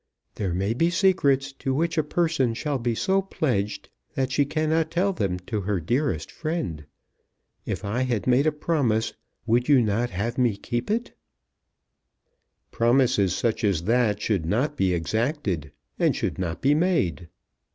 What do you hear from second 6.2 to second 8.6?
friend. If I had made a